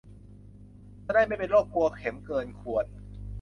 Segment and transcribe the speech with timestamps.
[1.05, 2.85] จะได้ไม่เป็นโรคกลัวเข็มเกินควร